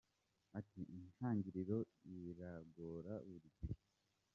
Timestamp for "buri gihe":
3.25-3.73